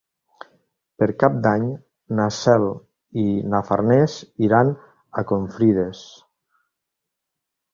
[1.01, 1.67] Per Cap d'Any
[2.19, 2.65] na Cel
[3.25, 4.17] i na Farners
[4.49, 4.73] iran
[5.23, 6.05] a Confrides.